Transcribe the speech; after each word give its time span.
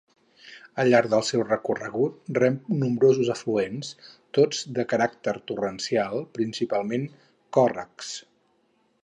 Al 0.83 0.87
llarg 0.91 1.09
del 1.13 1.25
seu 1.25 1.43
recorregut 1.49 2.31
rep 2.37 2.71
nombrosos 2.85 3.29
afluents, 3.35 3.91
tots 4.39 4.63
de 4.79 4.87
caràcter 4.95 5.35
torrencial, 5.53 6.25
principalment 6.41 7.07
còrrecs. 7.61 8.13